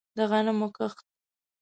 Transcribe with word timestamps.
د 0.15 0.19
غنمو 0.29 0.67
کښت 0.75 1.07